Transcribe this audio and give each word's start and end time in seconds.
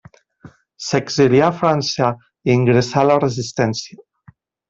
S'exilià 0.85 1.49
a 1.49 1.57
França 1.59 2.09
i 2.51 2.55
ingressà 2.61 2.99
a 3.05 3.09
la 3.13 3.19
Resistència. 3.23 4.03